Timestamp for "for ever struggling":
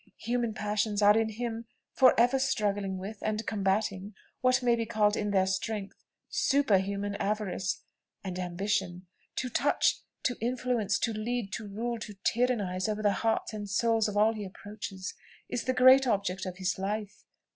1.93-2.97